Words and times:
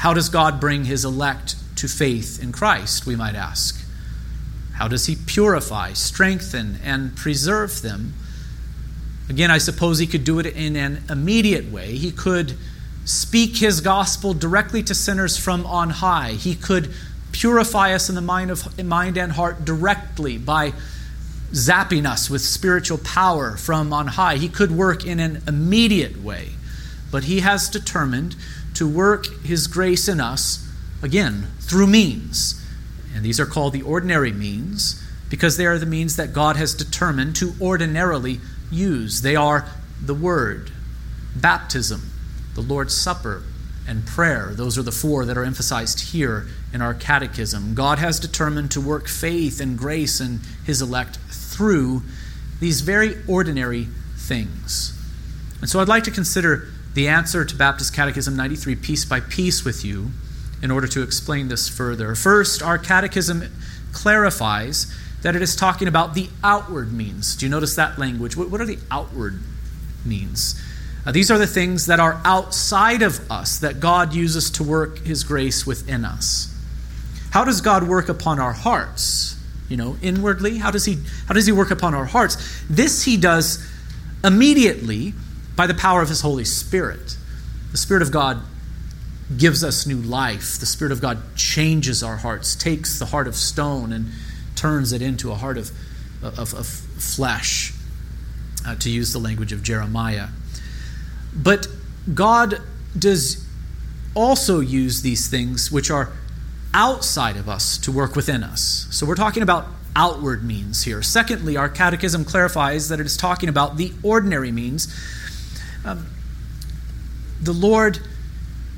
How 0.00 0.14
does 0.14 0.30
God 0.30 0.60
bring 0.60 0.86
his 0.86 1.04
elect 1.04 1.56
to 1.76 1.86
faith 1.86 2.42
in 2.42 2.52
Christ, 2.52 3.04
we 3.04 3.16
might 3.16 3.34
ask? 3.34 3.86
How 4.72 4.88
does 4.88 5.04
he 5.04 5.14
purify, 5.14 5.92
strengthen, 5.92 6.78
and 6.82 7.14
preserve 7.14 7.82
them? 7.82 8.14
Again, 9.28 9.50
I 9.50 9.58
suppose 9.58 9.98
he 9.98 10.06
could 10.06 10.24
do 10.24 10.38
it 10.38 10.46
in 10.46 10.74
an 10.74 11.04
immediate 11.10 11.70
way. 11.70 11.96
He 11.96 12.12
could 12.12 12.56
speak 13.04 13.58
his 13.58 13.82
gospel 13.82 14.32
directly 14.32 14.82
to 14.84 14.94
sinners 14.94 15.36
from 15.36 15.66
on 15.66 15.90
high. 15.90 16.30
He 16.30 16.54
could 16.54 16.94
purify 17.32 17.92
us 17.92 18.08
in 18.08 18.14
the 18.14 18.22
mind, 18.22 18.50
of, 18.50 18.82
mind 18.82 19.18
and 19.18 19.32
heart 19.32 19.66
directly 19.66 20.38
by 20.38 20.72
zapping 21.52 22.10
us 22.10 22.30
with 22.30 22.40
spiritual 22.40 22.96
power 22.96 23.54
from 23.58 23.92
on 23.92 24.06
high. 24.06 24.36
He 24.36 24.48
could 24.48 24.70
work 24.70 25.04
in 25.04 25.20
an 25.20 25.42
immediate 25.46 26.22
way, 26.22 26.52
but 27.10 27.24
he 27.24 27.40
has 27.40 27.68
determined 27.68 28.34
to 28.80 28.88
work 28.88 29.26
his 29.44 29.66
grace 29.66 30.08
in 30.08 30.20
us, 30.20 30.66
again, 31.02 31.48
through 31.60 31.86
means. 31.86 32.66
And 33.14 33.22
these 33.22 33.38
are 33.38 33.44
called 33.44 33.74
the 33.74 33.82
ordinary 33.82 34.32
means 34.32 35.06
because 35.28 35.58
they 35.58 35.66
are 35.66 35.76
the 35.76 35.84
means 35.84 36.16
that 36.16 36.32
God 36.32 36.56
has 36.56 36.72
determined 36.72 37.36
to 37.36 37.52
ordinarily 37.60 38.40
use. 38.70 39.20
They 39.20 39.36
are 39.36 39.68
the 40.00 40.14
Word, 40.14 40.70
baptism, 41.36 42.10
the 42.54 42.62
Lord's 42.62 42.96
Supper, 42.96 43.42
and 43.86 44.06
prayer. 44.06 44.52
Those 44.54 44.78
are 44.78 44.82
the 44.82 44.92
four 44.92 45.26
that 45.26 45.36
are 45.36 45.44
emphasized 45.44 46.12
here 46.12 46.46
in 46.72 46.80
our 46.80 46.94
catechism. 46.94 47.74
God 47.74 47.98
has 47.98 48.18
determined 48.18 48.70
to 48.70 48.80
work 48.80 49.08
faith 49.08 49.60
and 49.60 49.76
grace 49.76 50.22
in 50.22 50.40
his 50.64 50.80
elect 50.80 51.18
through 51.28 52.00
these 52.60 52.80
very 52.80 53.16
ordinary 53.28 53.88
things. 54.16 54.98
And 55.60 55.68
so 55.68 55.80
I'd 55.80 55.88
like 55.88 56.04
to 56.04 56.10
consider 56.10 56.70
the 56.94 57.08
answer 57.08 57.44
to 57.44 57.56
Baptist 57.56 57.94
Catechism 57.94 58.36
93 58.36 58.76
piece 58.76 59.04
by 59.04 59.20
piece 59.20 59.64
with 59.64 59.84
you 59.84 60.10
in 60.62 60.70
order 60.70 60.86
to 60.88 61.02
explain 61.02 61.48
this 61.48 61.68
further. 61.68 62.14
First, 62.14 62.62
our 62.62 62.78
catechism 62.78 63.44
clarifies 63.92 64.92
that 65.22 65.36
it 65.36 65.42
is 65.42 65.54
talking 65.54 65.88
about 65.88 66.14
the 66.14 66.28
outward 66.42 66.92
means. 66.92 67.36
Do 67.36 67.46
you 67.46 67.50
notice 67.50 67.76
that 67.76 67.98
language? 67.98 68.36
What, 68.36 68.60
are 68.60 68.66
the 68.66 68.78
outward 68.90 69.40
means? 70.04 70.60
Uh, 71.04 71.12
these 71.12 71.30
are 71.30 71.38
the 71.38 71.46
things 71.46 71.86
that 71.86 72.00
are 72.00 72.20
outside 72.24 73.02
of 73.02 73.30
us 73.30 73.58
that 73.58 73.80
God 73.80 74.14
uses 74.14 74.50
to 74.52 74.64
work 74.64 74.98
His 74.98 75.24
grace 75.24 75.66
within 75.66 76.04
us. 76.04 76.54
How 77.30 77.44
does 77.44 77.60
God 77.60 77.84
work 77.84 78.08
upon 78.08 78.38
our 78.38 78.52
hearts? 78.52 79.36
You 79.68 79.76
know, 79.76 79.96
inwardly, 80.02 80.58
how 80.58 80.70
does 80.70 80.84
He 80.84 80.98
how 81.26 81.34
does 81.34 81.46
He 81.46 81.52
work 81.52 81.70
upon 81.70 81.94
our 81.94 82.04
hearts? 82.04 82.62
This 82.68 83.04
He 83.04 83.16
does 83.16 83.66
immediately 84.24 85.14
by 85.60 85.66
the 85.66 85.74
power 85.74 86.00
of 86.00 86.08
His 86.08 86.22
Holy 86.22 86.46
Spirit. 86.46 87.18
The 87.72 87.76
Spirit 87.76 88.02
of 88.02 88.10
God 88.10 88.40
gives 89.36 89.62
us 89.62 89.86
new 89.86 89.98
life. 89.98 90.58
The 90.58 90.64
Spirit 90.64 90.90
of 90.90 91.02
God 91.02 91.18
changes 91.36 92.02
our 92.02 92.16
hearts, 92.16 92.56
takes 92.56 92.98
the 92.98 93.04
heart 93.04 93.28
of 93.28 93.36
stone 93.36 93.92
and 93.92 94.06
turns 94.56 94.90
it 94.90 95.02
into 95.02 95.30
a 95.30 95.34
heart 95.34 95.58
of, 95.58 95.70
of, 96.22 96.54
of 96.54 96.66
flesh, 96.66 97.74
uh, 98.66 98.74
to 98.76 98.88
use 98.88 99.12
the 99.12 99.18
language 99.18 99.52
of 99.52 99.62
Jeremiah. 99.62 100.28
But 101.36 101.66
God 102.14 102.62
does 102.98 103.46
also 104.14 104.60
use 104.60 105.02
these 105.02 105.28
things 105.28 105.70
which 105.70 105.90
are 105.90 106.10
outside 106.72 107.36
of 107.36 107.50
us 107.50 107.76
to 107.76 107.92
work 107.92 108.16
within 108.16 108.42
us. 108.42 108.86
So 108.92 109.04
we're 109.04 109.14
talking 109.14 109.42
about 109.42 109.66
outward 109.94 110.42
means 110.42 110.84
here. 110.84 111.02
Secondly, 111.02 111.58
our 111.58 111.68
catechism 111.68 112.24
clarifies 112.24 112.88
that 112.88 112.98
it 112.98 113.04
is 113.04 113.18
talking 113.18 113.50
about 113.50 113.76
the 113.76 113.92
ordinary 114.02 114.52
means. 114.52 114.88
Um, 115.84 116.06
the 117.40 117.52
Lord 117.52 118.00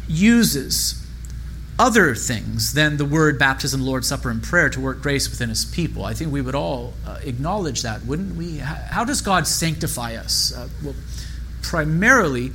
uses 0.09 1.05
other 1.79 2.15
things 2.15 2.75
than 2.75 2.97
the 2.97 3.05
word 3.05 3.39
baptism, 3.39 3.81
Lord's 3.83 4.07
Supper, 4.07 4.31
and 4.31 4.43
prayer 4.43 4.69
to 4.71 4.81
work 4.81 5.03
grace 5.03 5.29
within 5.29 5.49
his 5.49 5.65
people. 5.65 6.05
I 6.05 6.15
think 6.15 6.33
we 6.33 6.41
would 6.41 6.55
all 6.55 6.95
uh, 7.07 7.19
acknowledge 7.25 7.83
that, 7.83 8.05
wouldn't 8.05 8.37
we? 8.37 8.59
How 8.59 9.05
does 9.05 9.21
God 9.21 9.47
sanctify 9.47 10.15
us? 10.15 10.55
Uh, 10.55 10.69
well, 10.85 10.95
primarily 11.63 12.53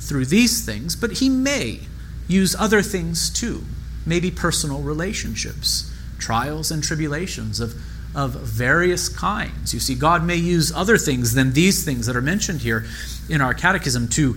through 0.00 0.24
these 0.26 0.64
things, 0.64 0.96
but 0.96 1.12
he 1.12 1.28
may 1.28 1.80
use 2.26 2.56
other 2.58 2.82
things 2.82 3.30
too, 3.30 3.64
maybe 4.06 4.30
personal 4.30 4.80
relationships, 4.80 5.92
trials 6.18 6.70
and 6.70 6.82
tribulations 6.82 7.60
of, 7.60 7.74
of 8.14 8.32
various 8.32 9.08
kinds. 9.08 9.72
You 9.72 9.80
see, 9.80 9.94
God 9.94 10.24
may 10.24 10.36
use 10.36 10.72
other 10.72 10.98
things 10.98 11.34
than 11.34 11.52
these 11.52 11.84
things 11.84 12.06
that 12.06 12.16
are 12.16 12.22
mentioned 12.22 12.62
here 12.62 12.86
in 13.28 13.40
our 13.40 13.54
catechism 13.54 14.08
to, 14.08 14.36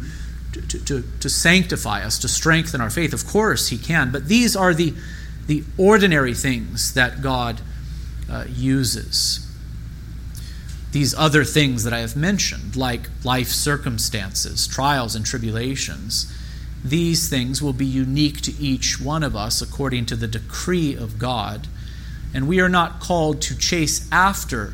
to, 0.51 0.61
to, 0.85 1.03
to 1.19 1.29
sanctify 1.29 2.03
us, 2.03 2.19
to 2.19 2.27
strengthen 2.27 2.81
our 2.81 2.89
faith. 2.89 3.13
Of 3.13 3.25
course, 3.25 3.69
he 3.69 3.77
can, 3.77 4.11
but 4.11 4.27
these 4.27 4.55
are 4.55 4.73
the, 4.73 4.93
the 5.47 5.63
ordinary 5.77 6.33
things 6.33 6.93
that 6.93 7.21
God 7.21 7.61
uh, 8.29 8.45
uses 8.47 9.43
these 10.93 11.15
other 11.15 11.43
things 11.43 11.83
that 11.83 11.91
I 11.91 11.99
have 11.99 12.15
mentioned, 12.15 12.75
like 12.75 13.09
life 13.23 13.49
circumstances, 13.49 14.67
trials, 14.67 15.15
and 15.15 15.25
tribulations, 15.25 16.31
these 16.85 17.29
things 17.29 17.61
will 17.61 17.73
be 17.73 17.85
unique 17.85 18.41
to 18.41 18.53
each 18.59 19.01
one 19.01 19.23
of 19.23 19.35
us 19.35 19.61
according 19.61 20.05
to 20.07 20.15
the 20.15 20.27
decree 20.27 20.95
of 20.95 21.17
God. 21.17 21.67
And 22.33 22.47
we 22.47 22.59
are 22.59 22.69
not 22.69 22.99
called 22.99 23.41
to 23.43 23.57
chase 23.57 24.07
after 24.11 24.73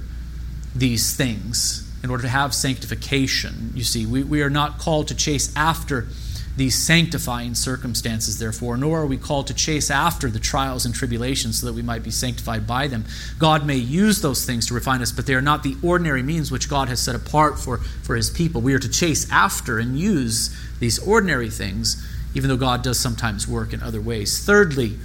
these 0.75 1.15
things 1.15 1.85
in 2.03 2.09
order 2.09 2.23
to 2.23 2.29
have 2.29 2.53
sanctification. 2.53 3.71
You 3.75 3.83
see, 3.83 4.05
we, 4.05 4.23
we 4.23 4.41
are 4.41 4.49
not 4.49 4.79
called 4.79 5.09
to 5.09 5.15
chase 5.15 5.53
after 5.55 6.07
these 6.55 6.75
sanctifying 6.75 7.55
circumstances, 7.55 8.37
therefore, 8.37 8.75
nor 8.75 9.01
are 9.01 9.05
we 9.05 9.17
called 9.17 9.47
to 9.47 9.53
chase 9.53 9.89
after 9.89 10.29
the 10.29 10.39
trials 10.39 10.85
and 10.85 10.93
tribulations 10.93 11.61
so 11.61 11.67
that 11.67 11.73
we 11.73 11.81
might 11.81 12.03
be 12.03 12.11
sanctified 12.11 12.67
by 12.67 12.87
them. 12.87 13.05
God 13.37 13.65
may 13.65 13.77
use 13.77 14.21
those 14.21 14.45
things 14.45 14.67
to 14.67 14.73
refine 14.73 15.01
us, 15.01 15.11
but 15.11 15.25
they 15.25 15.35
are 15.35 15.41
not 15.41 15.63
the 15.63 15.77
ordinary 15.81 16.21
means 16.21 16.51
which 16.51 16.69
God 16.69 16.89
has 16.89 16.99
set 16.99 17.15
apart 17.15 17.57
for, 17.59 17.77
for 17.77 18.15
his 18.15 18.29
people. 18.29 18.59
We 18.59 18.73
are 18.73 18.79
to 18.79 18.89
chase 18.89 19.29
after 19.31 19.79
and 19.79 19.97
use 19.97 20.55
these 20.79 20.99
ordinary 20.99 21.49
things, 21.49 22.05
even 22.33 22.49
though 22.49 22.57
God 22.57 22.83
does 22.83 22.99
sometimes 22.99 23.47
work 23.47 23.71
in 23.71 23.81
other 23.81 24.01
ways. 24.01 24.43
Thirdly, 24.43 24.97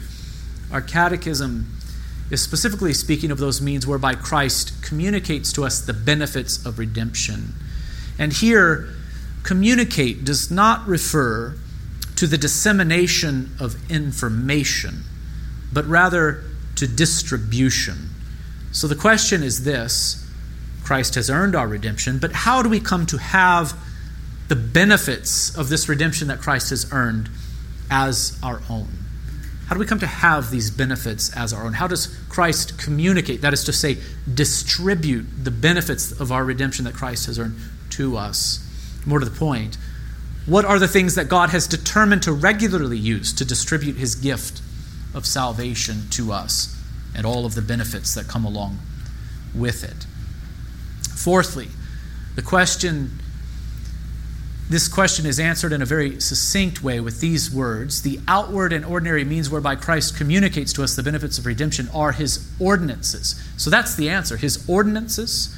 our 0.73 0.83
catechism 0.83 1.69
is 2.31 2.43
specifically 2.43 2.93
speaking 2.93 3.31
of 3.31 3.39
those 3.39 3.61
means 3.61 3.87
whereby 3.87 4.15
Christ 4.15 4.83
communicates 4.83 5.53
to 5.53 5.65
us 5.65 5.81
the 5.81 5.93
benefits 5.93 6.65
of 6.65 6.79
redemption. 6.79 7.55
And 8.19 8.33
here, 8.33 8.89
communicate 9.43 10.25
does 10.25 10.51
not 10.51 10.87
refer 10.87 11.57
to 12.17 12.27
the 12.27 12.39
dissemination 12.39 13.53
of 13.61 13.77
information, 13.91 15.03
but 15.73 15.85
rather 15.87 16.45
to 16.77 16.87
distribution. 16.87 18.11
So 18.73 18.89
the 18.89 18.97
question 18.97 19.43
is 19.43 19.65
this 19.65 20.21
Christ 20.83 21.15
has 21.15 21.31
earned 21.31 21.55
our 21.55 21.69
redemption, 21.69 22.19
but 22.19 22.33
how 22.33 22.63
do 22.63 22.69
we 22.69 22.81
come 22.81 23.07
to 23.07 23.19
have 23.19 23.77
the 24.49 24.57
benefits 24.57 25.57
of 25.57 25.69
this 25.69 25.89
redemption 25.89 26.29
that 26.29 26.41
Christ 26.41 26.71
has 26.71 26.91
earned 26.93 27.29
as 27.91 28.39
our 28.43 28.63
own? 28.69 29.04
How 29.67 29.75
do 29.75 29.81
we 29.81 29.87
come 29.87 30.01
to 30.01 30.07
have 30.07 30.51
these 30.51 30.71
benefits 30.71 31.35
as 31.35 31.53
our 31.53 31.65
own? 31.65 31.75
How 31.75 31.87
does 31.87 32.07
Christ 32.29 32.79
communicate, 32.79 33.41
that 33.41 33.55
is 33.55 33.65
to 33.65 33.73
say, 33.73 33.99
distribute 34.33 35.27
the 35.43 35.51
benefits 35.51 36.13
of 36.13 36.31
our 36.31 36.45
redemption 36.45 36.85
that 36.85 36.95
Christ 36.95 37.27
has 37.27 37.39
earned 37.39 37.57
to 37.91 38.17
us? 38.17 38.61
More 39.07 39.19
to 39.19 39.25
the 39.25 39.37
point, 39.37 39.79
what 40.47 40.67
are 40.67 40.79
the 40.79 40.89
things 40.89 41.15
that 41.15 41.29
God 41.29 41.51
has 41.51 41.67
determined 41.67 42.23
to 42.25 42.33
regularly 42.33 42.99
use 42.99 43.33
to 43.33 43.45
distribute 43.45 43.97
his 43.97 44.15
gift 44.15 44.61
of 45.15 45.25
salvation 45.25 46.09
to 46.11 46.33
us 46.33 46.79
and 47.15 47.25
all 47.25 47.47
of 47.47 47.55
the 47.55 47.63
benefits 47.63 48.15
that 48.15 48.29
come 48.29 48.45
along 48.45 48.79
with 49.55 49.83
it? 49.83 50.07
Fourthly, 51.17 51.69
the 52.35 52.43
question 52.43 53.19
this 54.69 54.89
question 54.89 55.27
is 55.27 55.39
answered 55.39 55.73
in 55.73 55.83
a 55.83 55.87
very 55.87 56.21
succinct 56.21 56.83
way 56.83 56.99
with 56.99 57.21
these 57.21 57.51
words 57.55 58.03
The 58.03 58.21
outward 58.27 58.73
and 58.73 58.85
ordinary 58.85 59.25
means 59.25 59.51
whereby 59.51 59.77
Christ 59.77 60.17
communicates 60.17 60.73
to 60.75 60.83
us 60.83 60.97
the 60.97 61.03
benefits 61.03 61.39
of 61.39 61.47
redemption 61.47 61.89
are 61.93 62.13
his 62.13 62.51
ordinances. 62.59 63.41
So 63.57 63.69
that's 63.69 63.95
the 63.95 64.09
answer. 64.09 64.37
His 64.37 64.69
ordinances 64.69 65.55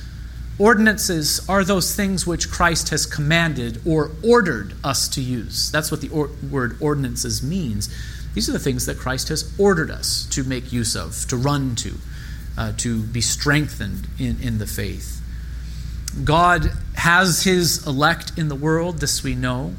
Ordinances 0.58 1.47
are 1.50 1.64
those 1.64 1.94
things 1.94 2.26
which 2.26 2.50
Christ 2.50 2.88
has 2.88 3.05
commanded 3.05 3.82
or 3.87 4.11
ordered 4.25 4.73
us 4.82 5.06
to 5.11 5.20
use. 5.20 5.70
That's 5.70 5.91
what 5.91 6.00
the 6.00 6.09
or- 6.09 6.31
word 6.50 6.79
ordinances 6.81 7.43
means. 7.43 7.94
These 8.32 8.49
are 8.49 8.52
the 8.52 8.59
things 8.59 8.87
that 8.87 8.97
Christ 8.97 9.29
has 9.29 9.52
ordered 9.59 9.91
us 9.91 10.26
to 10.31 10.44
make 10.44 10.73
use 10.73 10.97
of, 10.97 11.26
to 11.29 11.37
run 11.37 11.75
to, 11.76 11.94
uh, 12.56 12.73
to 12.79 13.02
be 13.02 13.20
strengthened 13.20 14.06
in, 14.19 14.41
in 14.41 14.56
the 14.56 14.67
faith. 14.67 15.20
God 16.24 16.72
has 16.94 17.44
his 17.44 17.86
elect 17.86 18.32
in 18.36 18.48
the 18.48 18.54
world, 18.54 18.98
this 18.98 19.22
we 19.22 19.34
know. 19.34 19.74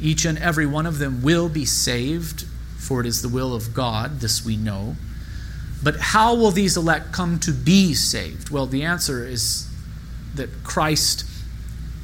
Each 0.00 0.24
and 0.24 0.38
every 0.38 0.66
one 0.66 0.86
of 0.86 0.98
them 0.98 1.22
will 1.22 1.48
be 1.48 1.64
saved, 1.64 2.44
for 2.76 3.00
it 3.00 3.06
is 3.06 3.22
the 3.22 3.28
will 3.28 3.54
of 3.54 3.74
God, 3.74 4.20
this 4.20 4.44
we 4.44 4.56
know. 4.56 4.96
But 5.82 5.96
how 5.98 6.34
will 6.34 6.52
these 6.52 6.76
elect 6.76 7.12
come 7.12 7.40
to 7.40 7.52
be 7.52 7.94
saved? 7.94 8.50
Well, 8.50 8.66
the 8.66 8.84
answer 8.84 9.26
is 9.26 9.68
that 10.34 10.64
Christ 10.64 11.24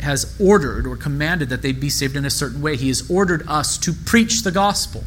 has 0.01 0.37
ordered 0.41 0.87
or 0.87 0.97
commanded 0.97 1.49
that 1.49 1.63
they 1.63 1.73
be 1.73 1.91
saved 1.91 2.17
in 2.17 2.25
a 2.25 2.31
certain 2.31 2.61
way. 2.61 2.77
He 2.77 2.89
has 2.89 3.09
ordered 3.11 3.47
us 3.49 3.79
to 3.79 3.93
preach 3.93 4.43
the 4.43 4.53
gospel. 4.53 5.05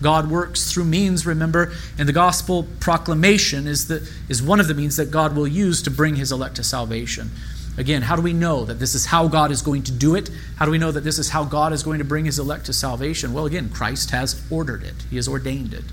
God 0.00 0.30
works 0.30 0.72
through 0.72 0.84
means, 0.84 1.24
remember, 1.24 1.72
and 1.96 2.08
the 2.08 2.12
gospel 2.12 2.66
proclamation 2.80 3.68
is, 3.68 3.86
the, 3.86 4.08
is 4.28 4.42
one 4.42 4.58
of 4.58 4.66
the 4.66 4.74
means 4.74 4.96
that 4.96 5.10
God 5.12 5.36
will 5.36 5.46
use 5.46 5.80
to 5.82 5.90
bring 5.90 6.16
his 6.16 6.32
elect 6.32 6.56
to 6.56 6.64
salvation. 6.64 7.30
Again, 7.78 8.02
how 8.02 8.16
do 8.16 8.22
we 8.22 8.34
know 8.34 8.64
that 8.64 8.78
this 8.78 8.94
is 8.94 9.06
how 9.06 9.28
God 9.28 9.50
is 9.50 9.62
going 9.62 9.82
to 9.84 9.92
do 9.92 10.14
it? 10.14 10.28
How 10.56 10.66
do 10.66 10.70
we 10.70 10.78
know 10.78 10.92
that 10.92 11.04
this 11.04 11.18
is 11.18 11.30
how 11.30 11.44
God 11.44 11.72
is 11.72 11.82
going 11.82 11.98
to 11.98 12.04
bring 12.04 12.26
his 12.26 12.38
elect 12.38 12.66
to 12.66 12.72
salvation? 12.72 13.32
Well, 13.32 13.46
again, 13.46 13.70
Christ 13.70 14.10
has 14.10 14.42
ordered 14.50 14.82
it, 14.82 14.94
he 15.08 15.16
has 15.16 15.26
ordained 15.28 15.72
it. 15.72 15.84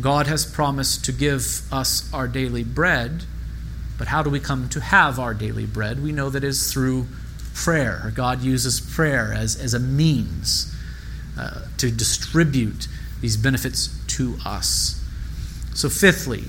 God 0.00 0.26
has 0.26 0.44
promised 0.44 1.04
to 1.06 1.12
give 1.12 1.62
us 1.72 2.12
our 2.12 2.28
daily 2.28 2.64
bread, 2.64 3.24
but 3.98 4.08
how 4.08 4.22
do 4.22 4.30
we 4.30 4.40
come 4.40 4.68
to 4.70 4.80
have 4.80 5.18
our 5.18 5.34
daily 5.34 5.66
bread? 5.66 6.02
We 6.02 6.12
know 6.12 6.30
that 6.30 6.44
is 6.44 6.72
through 6.72 7.06
prayer. 7.54 8.12
God 8.14 8.42
uses 8.42 8.80
prayer 8.80 9.32
as, 9.32 9.56
as 9.56 9.72
a 9.72 9.80
means 9.80 10.74
uh, 11.38 11.62
to 11.78 11.90
distribute 11.90 12.88
these 13.20 13.36
benefits 13.36 13.98
to 14.08 14.36
us. 14.44 15.02
So, 15.74 15.88
fifthly, 15.88 16.44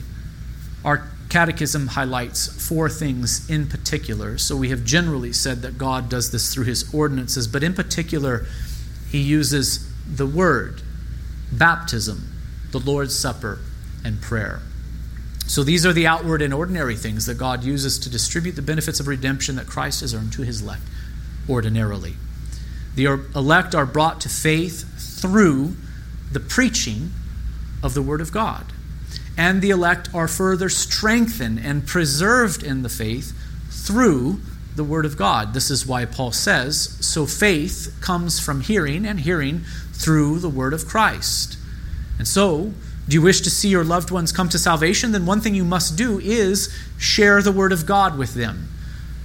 our 0.83 1.09
catechism 1.29 1.87
highlights 1.87 2.67
four 2.67 2.89
things 2.89 3.49
in 3.49 3.67
particular. 3.67 4.37
So, 4.37 4.55
we 4.55 4.69
have 4.69 4.83
generally 4.83 5.33
said 5.33 5.61
that 5.61 5.77
God 5.77 6.09
does 6.09 6.31
this 6.31 6.53
through 6.53 6.65
his 6.65 6.93
ordinances, 6.93 7.47
but 7.47 7.63
in 7.63 7.73
particular, 7.73 8.45
he 9.09 9.19
uses 9.19 9.91
the 10.05 10.25
word, 10.25 10.81
baptism, 11.51 12.33
the 12.71 12.79
Lord's 12.79 13.15
Supper, 13.15 13.59
and 14.03 14.21
prayer. 14.21 14.61
So, 15.47 15.63
these 15.63 15.85
are 15.85 15.93
the 15.93 16.07
outward 16.07 16.41
and 16.41 16.53
ordinary 16.53 16.95
things 16.95 17.25
that 17.25 17.37
God 17.37 17.63
uses 17.63 17.97
to 17.99 18.09
distribute 18.09 18.53
the 18.53 18.61
benefits 18.61 18.99
of 18.99 19.07
redemption 19.07 19.55
that 19.55 19.67
Christ 19.67 20.01
has 20.01 20.13
earned 20.13 20.33
to 20.33 20.41
his 20.43 20.61
elect 20.61 20.83
ordinarily. 21.49 22.15
The 22.95 23.07
er, 23.07 23.25
elect 23.35 23.75
are 23.75 23.85
brought 23.85 24.19
to 24.21 24.29
faith 24.29 25.19
through 25.21 25.75
the 26.31 26.39
preaching 26.39 27.11
of 27.83 27.93
the 27.93 28.01
Word 28.01 28.21
of 28.21 28.31
God. 28.31 28.73
And 29.37 29.61
the 29.61 29.69
elect 29.69 30.09
are 30.13 30.27
further 30.27 30.67
strengthened 30.67 31.59
and 31.59 31.85
preserved 31.85 32.63
in 32.63 32.81
the 32.81 32.89
faith 32.89 33.33
through 33.69 34.41
the 34.75 34.83
Word 34.83 35.05
of 35.05 35.17
God. 35.17 35.53
This 35.53 35.69
is 35.69 35.85
why 35.85 36.05
Paul 36.05 36.31
says, 36.31 36.97
So 37.01 37.25
faith 37.25 37.95
comes 38.01 38.39
from 38.39 38.61
hearing, 38.61 39.05
and 39.05 39.19
hearing 39.19 39.61
through 39.93 40.39
the 40.39 40.49
Word 40.49 40.73
of 40.73 40.87
Christ. 40.87 41.57
And 42.17 42.27
so, 42.27 42.73
do 43.07 43.13
you 43.13 43.21
wish 43.21 43.41
to 43.41 43.49
see 43.49 43.69
your 43.69 43.83
loved 43.83 44.11
ones 44.11 44.31
come 44.31 44.49
to 44.49 44.59
salvation? 44.59 45.11
Then 45.11 45.25
one 45.25 45.39
thing 45.39 45.55
you 45.55 45.63
must 45.63 45.97
do 45.97 46.19
is 46.19 46.73
share 46.97 47.41
the 47.41 47.51
Word 47.51 47.71
of 47.71 47.85
God 47.85 48.17
with 48.17 48.33
them. 48.33 48.69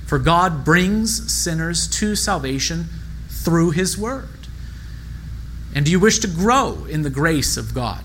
For 0.06 0.18
God 0.18 0.64
brings 0.64 1.32
sinners 1.32 1.88
to 1.88 2.14
salvation 2.14 2.86
through 3.28 3.70
His 3.70 3.96
Word. 3.96 4.28
And 5.74 5.86
do 5.86 5.90
you 5.90 5.98
wish 5.98 6.18
to 6.18 6.28
grow 6.28 6.84
in 6.84 7.02
the 7.02 7.10
grace 7.10 7.56
of 7.56 7.74
God? 7.74 8.04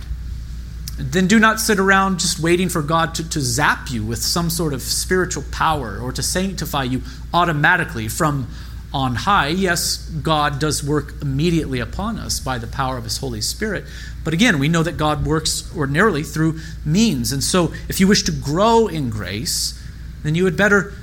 Then 0.97 1.27
do 1.27 1.39
not 1.39 1.59
sit 1.59 1.79
around 1.79 2.19
just 2.19 2.39
waiting 2.39 2.69
for 2.69 2.81
God 2.81 3.13
to, 3.15 3.29
to 3.29 3.39
zap 3.39 3.91
you 3.91 4.03
with 4.03 4.19
some 4.19 4.49
sort 4.49 4.73
of 4.73 4.81
spiritual 4.81 5.43
power 5.51 5.99
or 6.01 6.11
to 6.11 6.23
sanctify 6.23 6.83
you 6.83 7.01
automatically 7.33 8.07
from 8.07 8.47
on 8.93 9.15
high. 9.15 9.49
Yes, 9.49 9.97
God 10.09 10.59
does 10.59 10.83
work 10.83 11.21
immediately 11.21 11.79
upon 11.79 12.17
us 12.17 12.39
by 12.39 12.57
the 12.57 12.67
power 12.67 12.97
of 12.97 13.03
His 13.03 13.17
Holy 13.17 13.41
Spirit. 13.41 13.85
But 14.23 14.33
again, 14.33 14.59
we 14.59 14.69
know 14.69 14.83
that 14.83 14.97
God 14.97 15.25
works 15.25 15.71
ordinarily 15.75 16.23
through 16.23 16.59
means. 16.85 17.31
And 17.31 17.43
so, 17.43 17.73
if 17.89 17.99
you 17.99 18.07
wish 18.07 18.23
to 18.23 18.31
grow 18.31 18.87
in 18.87 19.09
grace, 19.09 19.81
then 20.23 20.35
you 20.35 20.45
had 20.45 20.57
better 20.57 20.93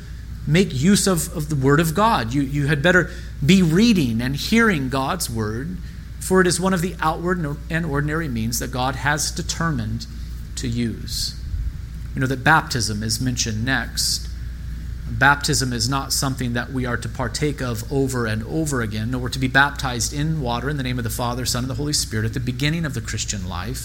make 0.46 0.75
use 0.75 1.06
of, 1.06 1.35
of 1.37 1.49
the 1.49 1.56
Word 1.56 1.81
of 1.81 1.94
God. 1.94 2.35
You, 2.35 2.43
you 2.43 2.67
had 2.67 2.82
better 2.82 3.11
be 3.44 3.62
reading 3.62 4.20
and 4.20 4.35
hearing 4.35 4.88
God's 4.88 5.31
Word, 5.31 5.76
for 6.25 6.41
it 6.41 6.47
is 6.47 6.59
one 6.59 6.73
of 6.73 6.81
the 6.81 6.97
outward 7.00 7.38
and 7.69 7.85
ordinary 7.85 8.29
means 8.29 8.59
that 8.59 8.71
God 8.71 8.97
has 8.97 9.31
determined 9.31 10.06
to 10.56 10.67
use. 10.67 11.38
You 12.15 12.23
know 12.23 12.26
that 12.26 12.43
baptism 12.43 13.03
is 13.03 13.21
mentioned 13.21 13.62
next. 13.62 14.26
Baptism 15.06 15.75
is 15.75 15.87
not 15.87 16.15
something 16.15 16.55
that 16.55 16.73
we 16.73 16.87
are 16.87 16.97
to 16.97 17.11
partake 17.11 17.61
of 17.61 17.93
over 17.93 18.25
and 18.25 18.43
over 18.44 18.81
again. 18.81 19.11
No, 19.11 19.19
we're 19.19 19.29
to 19.29 19.38
be 19.38 19.49
baptized 19.49 20.15
in 20.15 20.41
water 20.41 20.71
in 20.71 20.79
the 20.79 20.82
name 20.82 20.97
of 20.97 21.05
the 21.05 21.11
Father, 21.11 21.44
Son, 21.44 21.65
and 21.65 21.71
the 21.71 21.75
Holy 21.75 21.93
Spirit 21.93 22.25
at 22.25 22.32
the 22.32 22.41
beginning 22.41 22.87
of 22.87 22.94
the 22.94 23.03
Christian 23.03 23.47
life. 23.47 23.85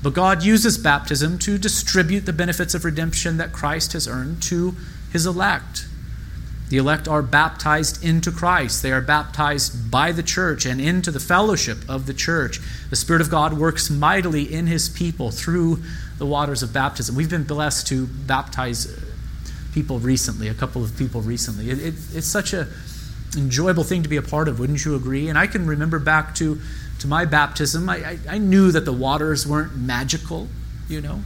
But 0.00 0.14
God 0.14 0.44
uses 0.44 0.78
baptism 0.78 1.40
to 1.40 1.58
distribute 1.58 2.20
the 2.20 2.32
benefits 2.32 2.74
of 2.74 2.84
redemption 2.84 3.36
that 3.38 3.52
Christ 3.52 3.94
has 3.94 4.06
earned 4.06 4.44
to 4.44 4.76
his 5.12 5.26
elect. 5.26 5.86
The 6.70 6.78
elect 6.78 7.06
are 7.06 7.22
baptized 7.22 8.02
into 8.02 8.30
Christ. 8.30 8.82
They 8.82 8.90
are 8.90 9.02
baptized 9.02 9.90
by 9.90 10.12
the 10.12 10.22
church 10.22 10.64
and 10.64 10.80
into 10.80 11.10
the 11.10 11.20
fellowship 11.20 11.78
of 11.88 12.06
the 12.06 12.14
church. 12.14 12.60
The 12.88 12.96
Spirit 12.96 13.20
of 13.20 13.30
God 13.30 13.52
works 13.58 13.90
mightily 13.90 14.52
in 14.52 14.66
His 14.66 14.88
people 14.88 15.30
through 15.30 15.82
the 16.18 16.26
waters 16.26 16.62
of 16.62 16.72
baptism. 16.72 17.14
We've 17.14 17.30
been 17.30 17.44
blessed 17.44 17.86
to 17.88 18.06
baptize 18.06 18.86
uh, 18.86 19.00
people 19.72 19.98
recently, 19.98 20.48
a 20.48 20.54
couple 20.54 20.82
of 20.82 20.96
people 20.96 21.20
recently. 21.20 21.70
It, 21.70 21.78
it, 21.80 21.94
it's 22.14 22.26
such 22.26 22.54
an 22.54 22.68
enjoyable 23.36 23.84
thing 23.84 24.02
to 24.02 24.08
be 24.08 24.16
a 24.16 24.22
part 24.22 24.48
of, 24.48 24.58
wouldn't 24.58 24.84
you 24.84 24.94
agree? 24.94 25.28
And 25.28 25.36
I 25.36 25.46
can 25.46 25.66
remember 25.66 25.98
back 25.98 26.34
to, 26.36 26.60
to 27.00 27.06
my 27.06 27.24
baptism, 27.24 27.88
I, 27.88 27.96
I, 27.96 28.18
I 28.30 28.38
knew 28.38 28.72
that 28.72 28.84
the 28.84 28.92
waters 28.92 29.46
weren't 29.46 29.76
magical, 29.76 30.48
you 30.88 31.00
know. 31.00 31.20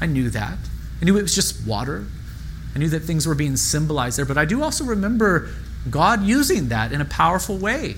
I 0.00 0.06
knew 0.06 0.30
that. 0.30 0.58
I 1.00 1.04
knew 1.04 1.16
it 1.16 1.22
was 1.22 1.34
just 1.34 1.66
water. 1.66 2.06
I 2.74 2.78
knew 2.78 2.88
that 2.88 3.00
things 3.00 3.26
were 3.26 3.34
being 3.34 3.56
symbolized 3.56 4.18
there, 4.18 4.24
but 4.24 4.38
I 4.38 4.44
do 4.44 4.62
also 4.62 4.84
remember 4.84 5.48
God 5.90 6.22
using 6.22 6.68
that 6.68 6.92
in 6.92 7.00
a 7.00 7.04
powerful 7.04 7.56
way 7.56 7.96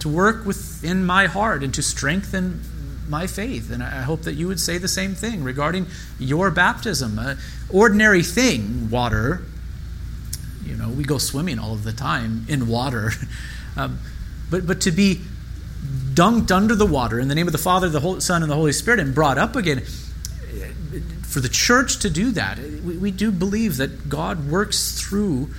to 0.00 0.08
work 0.08 0.46
within 0.46 1.04
my 1.04 1.26
heart 1.26 1.62
and 1.62 1.74
to 1.74 1.82
strengthen 1.82 2.62
my 3.08 3.26
faith. 3.26 3.70
And 3.70 3.82
I 3.82 4.02
hope 4.02 4.22
that 4.22 4.34
you 4.34 4.48
would 4.48 4.60
say 4.60 4.78
the 4.78 4.88
same 4.88 5.14
thing 5.14 5.44
regarding 5.44 5.86
your 6.18 6.50
baptism. 6.50 7.18
Uh, 7.18 7.34
ordinary 7.70 8.22
thing, 8.22 8.88
water. 8.90 9.42
You 10.64 10.76
know, 10.76 10.88
we 10.88 11.04
go 11.04 11.18
swimming 11.18 11.58
all 11.58 11.72
of 11.72 11.84
the 11.84 11.92
time 11.92 12.46
in 12.48 12.66
water. 12.66 13.12
um, 13.76 13.98
but, 14.50 14.66
but 14.66 14.80
to 14.82 14.90
be 14.90 15.20
dunked 16.14 16.50
under 16.50 16.74
the 16.74 16.86
water 16.86 17.20
in 17.20 17.28
the 17.28 17.34
name 17.34 17.46
of 17.46 17.52
the 17.52 17.58
Father, 17.58 17.88
the 17.88 18.20
Son, 18.20 18.42
and 18.42 18.50
the 18.50 18.56
Holy 18.56 18.72
Spirit 18.72 19.00
and 19.00 19.14
brought 19.14 19.36
up 19.36 19.56
again, 19.56 19.82
for 21.34 21.40
the 21.40 21.48
church 21.48 21.98
to 21.98 22.08
do 22.08 22.30
that, 22.30 22.60
we, 22.60 22.96
we 22.96 23.10
do 23.10 23.32
believe 23.32 23.76
that 23.78 24.08
God 24.08 24.48
works 24.48 25.00
through 25.00 25.50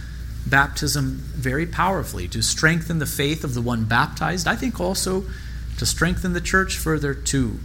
baptism 0.48 1.18
very 1.36 1.66
powerfully 1.66 2.30
to 2.30 2.42
strengthen 2.42 3.00
the 3.00 3.06
faith 3.06 3.44
of 3.44 3.54
the 3.54 3.62
one 3.62 3.84
baptized. 3.84 4.48
I 4.48 4.56
think 4.56 4.80
also 4.80 5.26
to 5.78 5.86
strengthen 5.86 6.32
the 6.32 6.40
church 6.40 6.78
further 6.78 7.14
too 7.14 7.60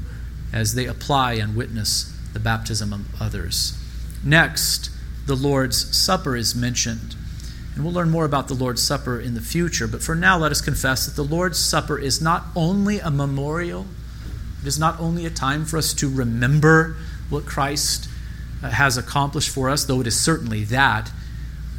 as 0.53 0.75
they 0.75 0.87
apply 0.87 1.35
and 1.35 1.55
witness 1.55 2.12
the 2.33 2.40
baptism 2.40 2.93
of 2.93 3.23
others. 3.23 3.79
Next, 4.25 4.90
the 5.26 5.37
Lord's 5.37 5.97
Supper 5.97 6.35
is 6.35 6.52
mentioned. 6.52 7.14
And 7.76 7.85
we'll 7.85 7.95
learn 7.95 8.11
more 8.11 8.25
about 8.25 8.49
the 8.49 8.55
Lord's 8.55 8.83
Supper 8.83 9.21
in 9.21 9.35
the 9.35 9.40
future, 9.40 9.87
but 9.87 10.02
for 10.02 10.17
now, 10.17 10.37
let 10.37 10.50
us 10.50 10.61
confess 10.61 11.07
that 11.07 11.14
the 11.14 11.23
Lord's 11.23 11.61
Supper 11.61 11.97
is 11.97 12.21
not 12.21 12.47
only 12.57 12.99
a 12.99 13.09
memorial, 13.09 13.87
it 14.62 14.67
is 14.67 14.81
not 14.81 14.99
only 14.99 15.26
a 15.26 15.31
time 15.31 15.64
for 15.64 15.79
us 15.79 15.95
to 15.95 16.09
remember 16.09 16.97
what 17.30 17.46
Christ 17.46 18.08
uh, 18.62 18.70
has 18.70 18.96
accomplished 18.96 19.50
for 19.50 19.70
us, 19.70 19.84
though 19.84 20.00
it 20.00 20.06
is 20.06 20.20
certainly 20.20 20.64
that. 20.64 21.10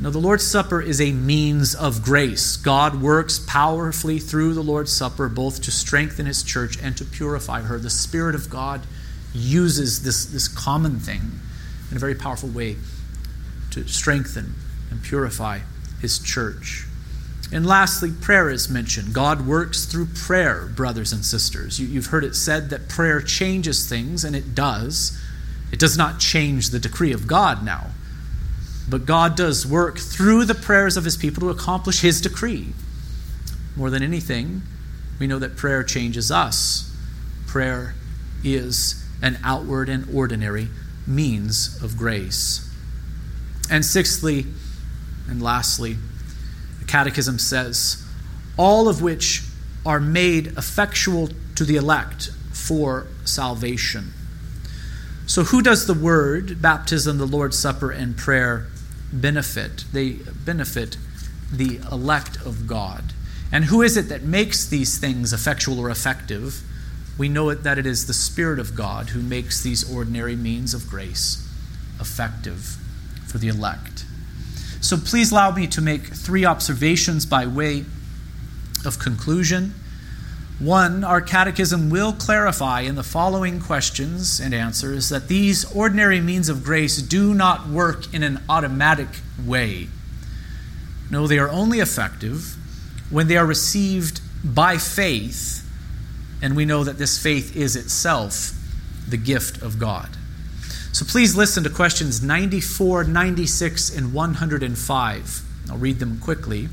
No, 0.02 0.10
the 0.10 0.20
Lord's 0.20 0.46
Supper 0.46 0.82
is 0.82 1.00
a 1.00 1.12
means 1.12 1.76
of 1.76 2.02
grace. 2.02 2.58
God 2.58 3.02
works 3.02 3.38
powerfully 3.38 4.18
through 4.18 4.56
the 4.56 4.64
Lord's 4.64 4.92
Supper 4.92 5.30
both 5.30 5.62
to 5.62 5.72
strengthen 5.72 6.26
His 6.26 6.42
church 6.42 6.82
and 6.82 6.98
to 6.98 7.06
purify 7.06 7.62
her. 7.62 7.78
The 7.78 7.92
Spirit 7.92 8.34
of 8.34 8.50
God 8.50 8.82
uses 9.34 10.04
this, 10.04 10.26
this 10.26 10.48
common 10.48 11.00
thing 11.00 11.40
in 11.92 11.98
a 11.98 12.00
very 12.00 12.16
powerful 12.16 12.50
way 12.50 12.78
to 13.72 13.88
strengthen 13.88 14.56
and 14.90 15.04
purify 15.04 15.60
His 16.02 16.18
church. 16.18 16.88
And 17.52 17.66
lastly, 17.66 18.12
prayer 18.12 18.50
is 18.50 18.70
mentioned. 18.70 19.14
God 19.14 19.46
works 19.46 19.86
through 19.86 20.08
prayer, 20.08 20.68
brothers 20.68 21.12
and 21.12 21.24
sisters. 21.24 21.80
You, 21.80 21.96
have 21.96 22.08
heard 22.08 22.24
it 22.24 22.36
said 22.36 22.70
that 22.70 22.88
prayer 22.88 23.22
changes 23.22 23.88
things, 23.88 24.24
and 24.24 24.36
it 24.36 24.56
does. 24.56 25.20
It 25.72 25.80
does 25.80 25.98
not 25.98 26.20
change 26.20 26.70
the 26.70 26.80
decree 26.80 27.14
of 27.14 27.28
God 27.28 27.64
now. 27.64 27.92
But 28.90 29.06
God 29.06 29.36
does 29.36 29.66
work 29.66 29.98
through 30.00 30.46
the 30.46 30.56
prayers 30.56 30.98
of 30.98 31.06
his 31.06 31.16
people 31.16 31.42
to 31.42 31.50
accomplish 31.50 32.02
his 32.02 32.20
decree. 32.20 32.74
More 33.76 33.90
than 33.90 34.04
anything, 34.04 34.64
we 35.20 35.28
know 35.28 35.40
that 35.40 35.56
prayer 35.56 35.84
changes 35.84 36.32
us. 36.32 36.94
Prayer 37.48 37.96
is 38.44 39.06
an 39.22 39.38
outward 39.44 39.88
and 39.88 40.08
ordinary 40.14 40.68
means 41.08 41.82
of 41.82 41.98
grace. 41.98 42.70
And 43.70 43.86
sixthly, 43.86 44.48
and 45.30 45.42
lastly, 45.42 45.98
the 46.80 46.86
Catechism 46.86 47.40
says, 47.40 48.04
all 48.58 48.90
of 48.90 49.02
which 49.02 49.44
are 49.86 50.00
made 50.00 50.48
effectual 50.58 51.30
to 51.56 51.64
the 51.64 51.76
elect 51.76 52.32
for 52.52 53.08
salvation. 53.24 54.14
So, 55.32 55.46
who 55.46 55.62
does 55.62 55.88
the 55.88 55.94
word, 55.94 56.62
baptism, 56.62 57.18
the 57.18 57.26
Lord's 57.26 57.58
Supper, 57.58 57.90
and 57.90 58.18
prayer 58.18 58.68
benefit? 59.14 59.86
They 59.94 60.18
benefit 60.46 60.98
the 61.50 61.80
elect 61.90 62.36
of 62.46 62.68
God. 62.68 63.14
And 63.50 63.64
who 63.64 63.82
is 63.82 63.96
it 63.96 64.10
that 64.10 64.24
makes 64.24 64.68
these 64.68 64.98
things 64.98 65.32
effectual 65.32 65.80
or 65.80 65.90
effective? 65.90 66.62
we 67.18 67.30
know 67.30 67.50
it, 67.50 67.64
that 67.64 67.78
it 67.78 67.86
is 67.86 68.08
the 68.08 68.14
Spirit 68.14 68.60
of 68.60 68.76
God 68.76 69.10
who 69.10 69.22
makes 69.22 69.62
these 69.62 69.90
ordinary 69.90 70.36
means 70.36 70.74
of 70.74 70.90
grace 70.90 71.48
effective 72.00 72.78
for 73.28 73.38
the 73.38 73.48
elect. 73.48 74.06
So 74.82 74.98
please 74.98 75.32
allow 75.32 75.52
me 75.52 75.68
to 75.68 75.82
make 75.82 76.08
three 76.08 76.44
observations 76.46 77.26
by 77.26 77.46
way 77.46 77.86
of 78.84 78.98
conclusion. 79.00 79.76
One, 80.62 81.04
our 81.04 81.22
catechism 81.22 81.90
will 81.90 82.14
clarify 82.14 82.82
in 82.82 82.94
the 82.94 83.02
following 83.02 83.60
questions 83.60 84.40
and 84.40 84.54
answers 84.54 85.10
that 85.10 85.28
these 85.28 85.66
ordinary 85.74 86.22
means 86.22 86.50
of 86.50 86.64
grace 86.64 87.02
do 87.02 87.34
not 87.34 87.68
work 87.68 88.14
in 88.14 88.22
an 88.22 88.44
automatic 88.48 89.08
way. 89.44 89.88
No, 91.10 91.26
they 91.26 91.40
are 91.40 91.50
only 91.50 91.80
effective 91.80 92.56
when 93.10 93.28
they 93.28 93.38
are 93.38 93.46
received 93.46 94.22
by 94.44 94.78
faith, 94.78 95.68
and 96.44 96.56
we 96.56 96.66
know 96.66 96.84
that 96.84 97.00
this 97.00 97.18
faith 97.18 97.56
is 97.56 97.76
itself 97.76 98.52
the 99.10 99.18
gift 99.18 99.64
of 99.64 99.80
God. 99.80 100.10
So 100.92 101.06
please 101.06 101.36
listen 101.36 101.64
to 101.64 101.72
questions 101.72 102.22
94, 102.22 103.06
96, 103.06 103.98
and 103.98 104.14
105. 104.14 105.42
I'll 105.72 105.78
read 105.78 105.98
them 105.98 106.20
quickly. 106.20 106.70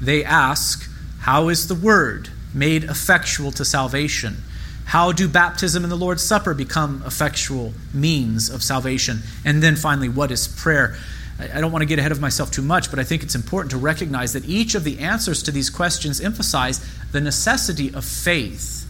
They 0.00 0.24
ask, 0.24 0.90
How 1.20 1.50
is 1.50 1.68
the 1.68 1.74
Word? 1.74 2.30
Made 2.56 2.82
effectual 2.84 3.52
to 3.52 3.64
salvation? 3.64 4.38
How 4.86 5.12
do 5.12 5.28
baptism 5.28 5.84
and 5.84 5.92
the 5.92 5.96
Lord's 5.96 6.24
Supper 6.24 6.54
become 6.54 7.02
effectual 7.06 7.72
means 7.92 8.48
of 8.48 8.62
salvation? 8.62 9.20
And 9.44 9.62
then 9.62 9.76
finally, 9.76 10.08
what 10.08 10.30
is 10.30 10.48
prayer? 10.48 10.96
I 11.38 11.60
don't 11.60 11.70
want 11.70 11.82
to 11.82 11.86
get 11.86 11.98
ahead 11.98 12.12
of 12.12 12.20
myself 12.20 12.50
too 12.50 12.62
much, 12.62 12.88
but 12.88 12.98
I 12.98 13.04
think 13.04 13.22
it's 13.22 13.34
important 13.34 13.70
to 13.72 13.76
recognize 13.76 14.32
that 14.32 14.46
each 14.46 14.74
of 14.74 14.84
the 14.84 15.00
answers 15.00 15.42
to 15.42 15.50
these 15.50 15.68
questions 15.68 16.20
emphasize 16.20 16.80
the 17.12 17.20
necessity 17.20 17.92
of 17.92 18.04
faith. 18.04 18.84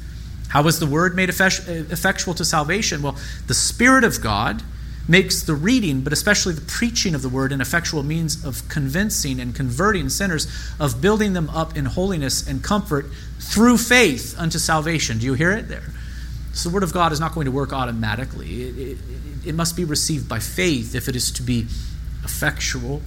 How 0.49 0.63
was 0.63 0.79
the 0.79 0.87
word 0.87 1.17
made 1.17 1.29
effectual 1.29 2.35
to 2.35 2.45
salvation? 2.45 3.03
Well, 3.03 3.17
the 3.49 3.55
Spirit 3.55 4.05
of 4.05 4.21
God 4.23 4.63
makes 5.09 5.43
the 5.43 5.55
reading, 5.55 6.01
but 6.01 6.13
especially 6.13 6.55
the 6.55 6.61
preaching 6.63 7.15
of 7.15 7.23
the 7.23 7.29
word, 7.29 7.53
an 7.53 7.61
effectual 7.61 8.03
means 8.03 8.45
of 8.45 8.69
convincing 8.69 9.41
and 9.41 9.55
converting 9.55 10.09
sinners, 10.09 10.49
of 10.81 11.01
building 11.01 11.33
them 11.33 11.49
up 11.51 11.77
in 11.77 11.85
holiness 11.85 12.47
and 12.47 12.63
comfort 12.63 13.07
through 13.39 13.79
faith 13.79 14.35
unto 14.39 14.59
salvation. 14.59 15.19
Do 15.19 15.27
you 15.27 15.35
hear 15.35 15.53
it 15.53 15.69
there? 15.69 15.93
So 16.53 16.69
the 16.69 16.75
word 16.75 16.83
of 16.83 16.93
God 16.93 17.13
is 17.13 17.21
not 17.21 17.35
going 17.35 17.45
to 17.45 17.51
work 17.51 17.73
automatically. 17.73 18.63
It, 18.63 18.79
it, 18.79 18.99
it 19.47 19.55
must 19.55 19.77
be 19.77 19.85
received 19.85 20.29
by 20.29 20.39
faith 20.39 20.95
if 20.95 21.09
it 21.09 21.15
is 21.15 21.31
to 21.33 21.43
be 21.43 21.67
effectual. 22.25 23.03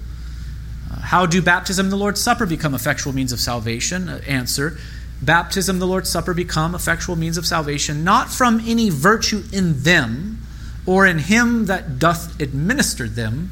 Uh, 0.92 1.00
how 1.02 1.26
do 1.26 1.42
baptism 1.42 1.88
and 1.88 1.92
the 1.92 1.98
Lord's 1.98 2.22
Supper 2.22 2.46
become 2.46 2.74
effectual 2.74 3.14
means 3.14 3.34
of 3.34 3.40
salvation? 3.40 4.08
Uh, 4.08 4.22
answer 4.28 4.78
Baptism, 5.22 5.80
the 5.80 5.88
Lord's 5.88 6.10
Supper 6.10 6.34
become 6.34 6.74
effectual 6.74 7.16
means 7.16 7.38
of 7.38 7.46
salvation, 7.46 8.04
not 8.04 8.30
from 8.30 8.62
any 8.66 8.90
virtue 8.90 9.44
in 9.52 9.84
them 9.84 10.40
or 10.90 11.06
in 11.06 11.20
him 11.20 11.68
that 11.68 12.00
doth 12.00 12.42
administer 12.42 13.08
them, 13.08 13.52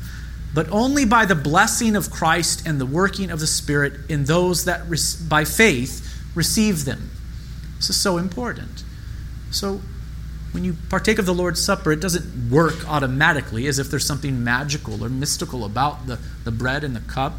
but 0.55 0.67
only 0.71 1.05
by 1.05 1.23
the 1.23 1.35
blessing 1.35 1.95
of 1.95 2.09
Christ 2.09 2.65
and 2.65 2.81
the 2.81 2.85
working 2.85 3.29
of 3.29 3.39
the 3.39 3.45
Spirit 3.45 3.93
in 4.09 4.25
those 4.25 4.65
that 4.65 4.89
by 5.29 5.45
faith 5.45 6.23
receive 6.33 6.85
them. 6.85 7.11
This 7.75 7.91
is 7.91 8.01
so 8.01 8.17
important. 8.17 8.83
So, 9.51 9.81
when 10.51 10.63
you 10.63 10.77
partake 10.89 11.19
of 11.19 11.27
the 11.27 11.33
Lord's 11.33 11.63
Supper, 11.63 11.91
it 11.91 11.99
doesn't 11.99 12.49
work 12.49 12.89
automatically 12.89 13.67
as 13.67 13.77
if 13.77 13.91
there's 13.91 14.07
something 14.07 14.43
magical 14.43 15.05
or 15.05 15.09
mystical 15.09 15.63
about 15.63 16.07
the, 16.07 16.17
the 16.43 16.51
bread 16.51 16.83
and 16.83 16.95
the 16.95 17.01
cup. 17.01 17.33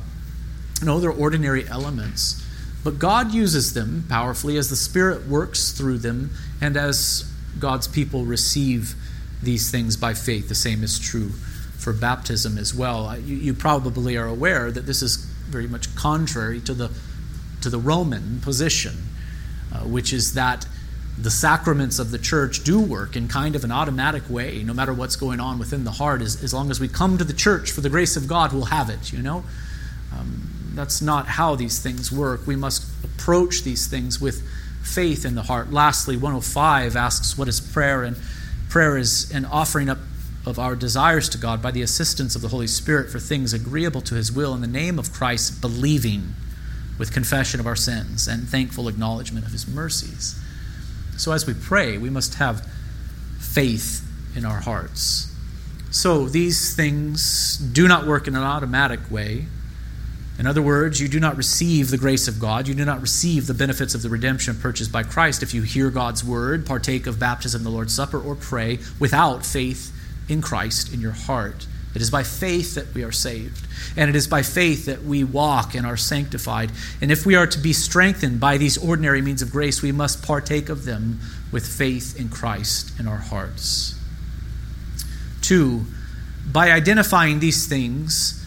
No, 0.80 1.00
they're 1.00 1.10
ordinary 1.10 1.66
elements. 1.66 2.46
But 2.84 3.00
God 3.00 3.32
uses 3.32 3.74
them 3.74 4.04
powerfully 4.08 4.58
as 4.58 4.70
the 4.70 4.76
Spirit 4.76 5.26
works 5.26 5.72
through 5.72 5.98
them 5.98 6.30
and 6.60 6.76
as 6.76 7.28
God's 7.58 7.88
people 7.88 8.24
receive 8.24 8.94
these 9.42 9.70
things 9.70 9.96
by 9.96 10.14
faith. 10.14 10.48
The 10.48 10.54
same 10.54 10.82
is 10.82 10.98
true 10.98 11.30
for 11.78 11.92
baptism 11.92 12.58
as 12.58 12.74
well. 12.74 13.16
You, 13.18 13.36
you, 13.36 13.54
probably 13.54 14.16
are 14.16 14.26
aware 14.26 14.70
that 14.70 14.86
this 14.86 15.00
is 15.00 15.16
very 15.16 15.68
much 15.68 15.94
contrary 15.94 16.60
to 16.60 16.74
the, 16.74 16.90
to 17.62 17.70
the 17.70 17.78
Roman 17.78 18.40
position, 18.40 18.96
uh, 19.72 19.80
which 19.80 20.12
is 20.12 20.34
that 20.34 20.66
the 21.16 21.30
sacraments 21.30 21.98
of 21.98 22.10
the 22.10 22.18
church 22.18 22.62
do 22.62 22.80
work 22.80 23.16
in 23.16 23.26
kind 23.26 23.56
of 23.56 23.64
an 23.64 23.72
automatic 23.72 24.28
way, 24.28 24.62
no 24.62 24.72
matter 24.72 24.92
what's 24.92 25.16
going 25.16 25.40
on 25.40 25.58
within 25.58 25.84
the 25.84 25.92
heart. 25.92 26.22
As, 26.22 26.42
as 26.42 26.54
long 26.54 26.70
as 26.70 26.78
we 26.78 26.88
come 26.88 27.18
to 27.18 27.24
the 27.24 27.32
church 27.32 27.70
for 27.72 27.80
the 27.80 27.90
grace 27.90 28.16
of 28.16 28.28
God, 28.28 28.52
we'll 28.52 28.66
have 28.66 28.88
it, 28.90 29.12
you 29.12 29.22
know? 29.22 29.44
Um, 30.16 30.72
that's 30.74 31.02
not 31.02 31.26
how 31.26 31.56
these 31.56 31.80
things 31.80 32.12
work. 32.12 32.46
We 32.46 32.54
must 32.54 32.84
approach 33.04 33.62
these 33.62 33.88
things 33.88 34.20
with 34.20 34.46
faith 34.82 35.24
in 35.24 35.34
the 35.34 35.42
heart. 35.42 35.72
Lastly, 35.72 36.16
105 36.16 36.94
asks, 36.94 37.36
What 37.36 37.48
is 37.48 37.60
prayer? 37.60 38.04
And 38.04 38.16
Prayer 38.68 38.98
is 38.98 39.30
an 39.30 39.46
offering 39.46 39.88
up 39.88 39.98
of 40.44 40.58
our 40.58 40.76
desires 40.76 41.28
to 41.30 41.38
God 41.38 41.62
by 41.62 41.70
the 41.70 41.82
assistance 41.82 42.36
of 42.36 42.42
the 42.42 42.48
Holy 42.48 42.66
Spirit 42.66 43.10
for 43.10 43.18
things 43.18 43.52
agreeable 43.52 44.00
to 44.02 44.14
His 44.14 44.30
will 44.30 44.54
in 44.54 44.60
the 44.60 44.66
name 44.66 44.98
of 44.98 45.12
Christ, 45.12 45.60
believing 45.60 46.34
with 46.98 47.12
confession 47.12 47.60
of 47.60 47.66
our 47.66 47.76
sins 47.76 48.28
and 48.28 48.48
thankful 48.48 48.88
acknowledgement 48.88 49.46
of 49.46 49.52
His 49.52 49.66
mercies. 49.66 50.38
So, 51.16 51.32
as 51.32 51.46
we 51.46 51.54
pray, 51.54 51.98
we 51.98 52.10
must 52.10 52.34
have 52.34 52.66
faith 53.38 54.06
in 54.36 54.44
our 54.44 54.60
hearts. 54.60 55.34
So, 55.90 56.26
these 56.28 56.76
things 56.76 57.56
do 57.56 57.88
not 57.88 58.06
work 58.06 58.28
in 58.28 58.36
an 58.36 58.42
automatic 58.42 59.10
way. 59.10 59.46
In 60.38 60.46
other 60.46 60.62
words, 60.62 61.00
you 61.00 61.08
do 61.08 61.18
not 61.18 61.36
receive 61.36 61.90
the 61.90 61.98
grace 61.98 62.28
of 62.28 62.38
God. 62.38 62.68
You 62.68 62.74
do 62.74 62.84
not 62.84 63.00
receive 63.00 63.46
the 63.46 63.54
benefits 63.54 63.94
of 63.94 64.02
the 64.02 64.08
redemption 64.08 64.56
purchased 64.56 64.92
by 64.92 65.02
Christ 65.02 65.42
if 65.42 65.52
you 65.52 65.62
hear 65.62 65.90
God's 65.90 66.22
word, 66.22 66.64
partake 66.64 67.08
of 67.08 67.18
baptism, 67.18 67.64
the 67.64 67.70
Lord's 67.70 67.94
Supper, 67.94 68.20
or 68.20 68.36
pray 68.36 68.78
without 69.00 69.44
faith 69.44 69.92
in 70.28 70.40
Christ 70.40 70.92
in 70.92 71.00
your 71.00 71.12
heart. 71.12 71.66
It 71.94 72.02
is 72.02 72.10
by 72.10 72.22
faith 72.22 72.76
that 72.76 72.94
we 72.94 73.02
are 73.02 73.10
saved. 73.10 73.66
And 73.96 74.08
it 74.08 74.14
is 74.14 74.28
by 74.28 74.42
faith 74.42 74.86
that 74.86 75.02
we 75.02 75.24
walk 75.24 75.74
and 75.74 75.84
are 75.84 75.96
sanctified. 75.96 76.70
And 77.00 77.10
if 77.10 77.26
we 77.26 77.34
are 77.34 77.46
to 77.46 77.58
be 77.58 77.72
strengthened 77.72 78.38
by 78.38 78.58
these 78.58 78.78
ordinary 78.78 79.22
means 79.22 79.42
of 79.42 79.50
grace, 79.50 79.82
we 79.82 79.90
must 79.90 80.22
partake 80.22 80.68
of 80.68 80.84
them 80.84 81.18
with 81.50 81.66
faith 81.66 82.18
in 82.18 82.28
Christ 82.28 82.92
in 83.00 83.08
our 83.08 83.16
hearts. 83.16 83.98
Two, 85.40 85.86
by 86.46 86.70
identifying 86.70 87.40
these 87.40 87.66
things, 87.66 88.46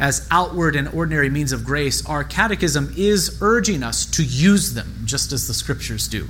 as 0.00 0.26
outward 0.30 0.74
and 0.74 0.88
ordinary 0.88 1.28
means 1.28 1.52
of 1.52 1.64
grace, 1.64 2.04
our 2.06 2.24
catechism 2.24 2.92
is 2.96 3.38
urging 3.42 3.82
us 3.82 4.06
to 4.06 4.24
use 4.24 4.72
them 4.72 5.02
just 5.04 5.30
as 5.30 5.46
the 5.46 5.54
scriptures 5.54 6.08
do. 6.08 6.26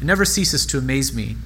It 0.00 0.04
never 0.04 0.24
ceases 0.24 0.64
to 0.66 0.78
amaze 0.78 1.12
me 1.12 1.36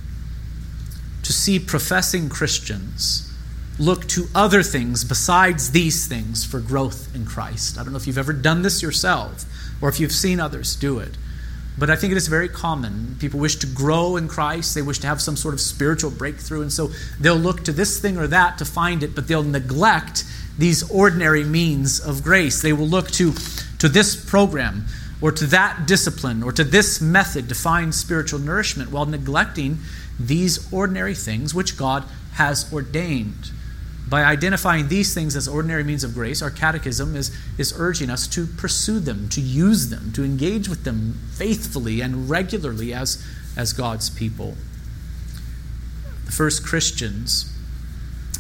to 1.23 1.33
see 1.33 1.59
professing 1.59 2.29
Christians 2.29 3.33
look 3.79 4.07
to 4.09 4.27
other 4.35 4.63
things 4.63 5.05
besides 5.05 5.71
these 5.71 6.07
things 6.07 6.45
for 6.45 6.61
growth 6.61 7.15
in 7.15 7.25
Christ. 7.25 7.79
I 7.79 7.83
don't 7.83 7.93
know 7.93 7.99
if 7.99 8.07
you've 8.07 8.19
ever 8.19 8.33
done 8.33 8.63
this 8.63 8.83
yourself 8.83 9.45
or 9.81 9.89
if 9.89 10.01
you've 10.01 10.13
seen 10.13 10.41
others 10.41 10.77
do 10.77 10.99
it. 10.99 11.17
But 11.79 11.91
I 11.91 11.97
think 11.97 12.11
it 12.11 12.17
is 12.17 12.27
very 12.27 12.49
common. 12.49 13.17
People 13.21 13.39
wish 13.39 13.57
to 13.57 13.67
grow 13.67 14.17
in 14.17 14.27
Christ. 14.27 14.75
They 14.75 14.83
wish 14.83 14.99
to 14.99 15.07
have 15.07 15.23
some 15.23 15.37
sort 15.37 15.55
of 15.55 15.61
spiritual 15.61 16.11
breakthrough. 16.11 16.63
And 16.63 16.73
so 16.73 16.91
they'll 17.21 17.37
look 17.37 17.63
to 17.65 17.73
this 17.73 18.01
thing 18.01 18.17
or 18.17 18.27
that 18.27 18.59
to 18.59 18.65
find 18.65 19.05
it, 19.05 19.15
but 19.15 19.29
they'll 19.29 19.45
neglect 19.45 20.25
these 20.59 20.91
ordinary 20.91 21.45
means 21.45 22.01
of 22.01 22.23
grace. 22.23 22.61
They 22.61 22.73
will 22.73 22.89
look 22.89 23.11
to, 23.13 23.33
to 23.79 23.89
this 23.89 24.17
program 24.17 24.87
or 25.21 25.33
to 25.33 25.47
that 25.47 25.87
discipline 25.87 26.43
or 26.43 26.53
to 26.53 26.65
this 26.65 27.01
method 27.01 27.49
to 27.49 27.55
find 27.55 27.95
spiritual 27.95 28.41
nourishment 28.41 28.91
while 28.91 29.07
neglecting 29.07 29.79
these 30.19 30.71
ordinary 30.73 31.15
things 31.15 31.55
which 31.55 31.77
God 31.77 32.05
has 32.35 32.73
ordained. 32.73 33.53
By 34.09 34.25
identifying 34.25 34.89
these 34.89 35.13
things 35.13 35.37
as 35.37 35.47
ordinary 35.47 35.85
means 35.85 36.03
of 36.03 36.15
grace, 36.15 36.41
our 36.41 36.51
catechism 36.51 37.15
is, 37.15 37.37
is 37.59 37.75
urging 37.77 38.09
us 38.09 38.27
to 38.29 38.47
pursue 38.47 39.01
them, 39.01 39.29
to 39.31 39.41
use 39.41 39.91
them, 39.91 40.13
to 40.13 40.25
engage 40.25 40.69
with 40.69 40.85
them 40.85 41.19
faithfully 41.35 42.01
and 42.01 42.31
regularly 42.31 42.95
as, 42.95 43.23
as 43.57 43.73
God's 43.75 44.09
people. 44.09 44.57
The 46.25 46.33
first 46.33 46.65
Christians, 46.65 47.55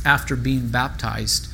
after 0.07 0.37
being 0.37 0.69
baptized, 0.69 1.48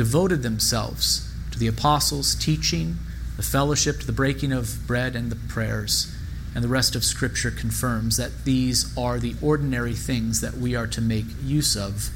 devoted 0.00 0.42
themselves 0.42 1.30
to 1.50 1.58
the 1.58 1.66
apostles' 1.66 2.34
teaching, 2.34 2.96
the 3.36 3.42
fellowship, 3.42 4.00
to 4.00 4.06
the 4.06 4.12
breaking 4.14 4.50
of 4.50 4.86
bread, 4.86 5.14
and 5.14 5.30
the 5.30 5.36
prayers. 5.36 6.10
And 6.54 6.64
the 6.64 6.68
rest 6.68 6.96
of 6.96 7.04
Scripture 7.04 7.50
confirms 7.50 8.16
that 8.16 8.46
these 8.46 8.96
are 8.96 9.18
the 9.18 9.34
ordinary 9.42 9.92
things 9.92 10.40
that 10.40 10.54
we 10.54 10.74
are 10.74 10.86
to 10.86 11.02
make 11.02 11.26
use 11.44 11.76
of 11.76 12.08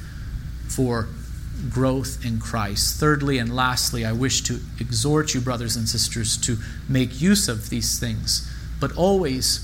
for 0.67 1.07
growth 1.69 2.25
in 2.25 2.39
Christ. 2.39 2.99
Thirdly 2.99 3.37
and 3.37 3.55
lastly, 3.55 4.03
I 4.03 4.13
wish 4.13 4.41
to 4.45 4.61
exhort 4.79 5.35
you, 5.35 5.39
brothers 5.39 5.75
and 5.75 5.87
sisters, 5.87 6.37
to 6.37 6.57
make 6.89 7.21
use 7.21 7.47
of 7.47 7.69
these 7.69 7.99
things, 7.99 8.51
but 8.79 8.97
always 8.97 9.59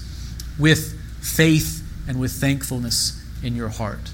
with 0.60 0.96
faith 1.24 1.84
and 2.08 2.20
with 2.20 2.34
thankfulness 2.34 3.20
in 3.42 3.56
your 3.56 3.70
heart. 3.70 4.12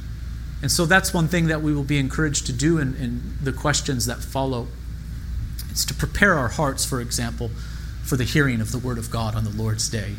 And 0.67 0.71
so 0.73 0.85
that's 0.85 1.13
one 1.13 1.29
thing 1.29 1.47
that 1.47 1.61
we 1.61 1.73
will 1.73 1.85
be 1.85 1.97
encouraged 1.97 2.45
to 2.47 2.51
do 2.51 2.77
in, 2.77 2.93
in 2.95 3.37
the 3.41 3.53
questions 3.53 4.05
that 4.07 4.17
follow. 4.17 4.67
It's 5.69 5.85
to 5.85 5.93
prepare 5.93 6.33
our 6.33 6.49
hearts, 6.49 6.83
for 6.83 6.99
example, 6.99 7.51
for 8.03 8.17
the 8.17 8.25
hearing 8.25 8.59
of 8.59 8.73
the 8.73 8.77
Word 8.77 8.97
of 8.97 9.09
God 9.09 9.33
on 9.33 9.45
the 9.45 9.49
Lord's 9.49 9.87
day. 9.87 10.15